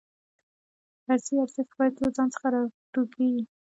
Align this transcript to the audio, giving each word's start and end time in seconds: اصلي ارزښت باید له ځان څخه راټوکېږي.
اصلي 1.13 1.35
ارزښت 1.45 1.73
باید 1.77 1.93
له 2.03 2.09
ځان 2.15 2.27
څخه 2.33 2.47
راټوکېږي. 2.53 3.43